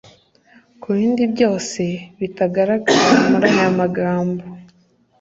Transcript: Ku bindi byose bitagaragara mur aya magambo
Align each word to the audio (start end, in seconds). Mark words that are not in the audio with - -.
Ku 0.81 0.87
bindi 0.97 1.23
byose 1.33 1.81
bitagaragara 2.19 3.09
mur 3.29 3.43
aya 3.49 3.69
magambo 3.79 4.43